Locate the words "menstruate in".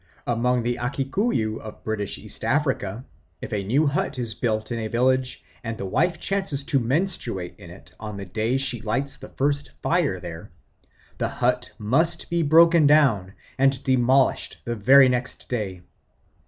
6.79-7.69